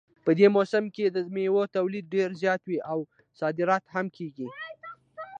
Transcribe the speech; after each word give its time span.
په 0.25 0.31
دې 0.39 0.47
موسم 0.55 0.83
کې 0.95 1.05
د 1.09 1.17
میوو 1.33 1.71
تولید 1.75 2.05
ډېر 2.15 2.29
زیات 2.41 2.61
وي 2.65 2.79
او 2.91 2.99
صادرات 3.39 3.83
هم 3.93 4.05
کیږي 4.17 4.47